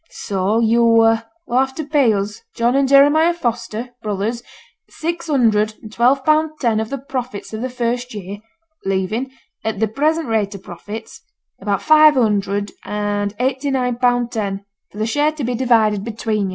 So 0.09 0.57
yo' 0.57 1.19
will 1.45 1.59
have 1.59 1.75
to 1.75 1.83
pay 1.85 2.11
us, 2.13 2.41
John 2.55 2.75
and 2.75 2.87
Jeremiah 2.89 3.35
Foster, 3.35 3.91
brothers, 4.01 4.41
six 4.89 5.27
hundred 5.27 5.75
and 5.83 5.93
twelve 5.93 6.25
pound 6.25 6.53
ten 6.59 6.79
out 6.79 6.85
of 6.85 6.89
the 6.89 6.97
profits 6.97 7.53
of 7.53 7.61
the 7.61 7.69
first 7.69 8.11
year, 8.15 8.39
leaving, 8.83 9.29
at 9.63 9.79
the 9.79 9.87
present 9.87 10.27
rate 10.27 10.55
of 10.55 10.63
profits, 10.63 11.21
about 11.59 11.83
five 11.83 12.15
hundred 12.15 12.71
and 12.83 13.35
eighty 13.39 13.69
nine 13.69 13.97
pound 13.97 14.31
ten, 14.31 14.65
for 14.89 14.97
the 14.97 15.05
share 15.05 15.33
to 15.33 15.43
be 15.43 15.53
divided 15.53 16.03
between 16.03 16.45
yo'.' 16.49 16.49